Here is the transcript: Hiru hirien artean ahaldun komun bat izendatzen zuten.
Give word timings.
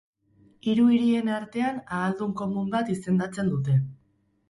Hiru 0.69 0.85
hirien 0.95 1.29
artean 1.35 1.79
ahaldun 1.99 2.35
komun 2.43 2.75
bat 2.75 2.93
izendatzen 2.99 3.57
zuten. 3.57 3.89